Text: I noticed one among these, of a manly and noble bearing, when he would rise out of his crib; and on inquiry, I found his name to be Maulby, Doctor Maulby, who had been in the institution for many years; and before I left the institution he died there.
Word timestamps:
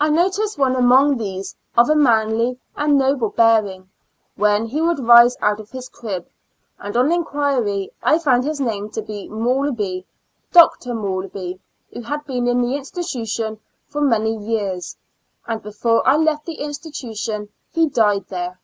I 0.00 0.10
noticed 0.10 0.58
one 0.58 0.74
among 0.74 1.16
these, 1.16 1.54
of 1.76 1.88
a 1.88 1.94
manly 1.94 2.58
and 2.74 2.98
noble 2.98 3.28
bearing, 3.30 3.88
when 4.34 4.66
he 4.66 4.82
would 4.82 4.98
rise 4.98 5.36
out 5.40 5.60
of 5.60 5.70
his 5.70 5.88
crib; 5.88 6.26
and 6.80 6.96
on 6.96 7.12
inquiry, 7.12 7.92
I 8.02 8.18
found 8.18 8.42
his 8.42 8.58
name 8.60 8.90
to 8.90 9.00
be 9.00 9.28
Maulby, 9.28 10.06
Doctor 10.50 10.92
Maulby, 10.92 11.60
who 11.92 12.00
had 12.02 12.24
been 12.24 12.48
in 12.48 12.62
the 12.62 12.74
institution 12.74 13.60
for 13.86 14.00
many 14.00 14.36
years; 14.36 14.96
and 15.46 15.62
before 15.62 16.02
I 16.04 16.16
left 16.16 16.44
the 16.44 16.56
institution 16.58 17.48
he 17.72 17.86
died 17.88 18.24
there. 18.28 18.58